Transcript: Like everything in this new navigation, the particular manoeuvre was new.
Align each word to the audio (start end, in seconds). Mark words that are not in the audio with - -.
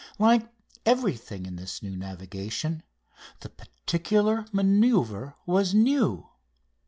Like 0.17 0.51
everything 0.83 1.45
in 1.45 1.57
this 1.57 1.83
new 1.83 1.95
navigation, 1.95 2.81
the 3.41 3.49
particular 3.49 4.45
manoeuvre 4.51 5.35
was 5.45 5.75
new. 5.75 6.25